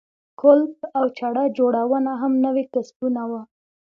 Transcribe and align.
کولپ 0.39 0.75
او 0.97 1.05
چړه 1.17 1.43
جوړونه 1.57 2.11
هم 2.21 2.33
نوي 2.45 2.63
کسبونه 2.73 3.21
وو. 3.29 3.41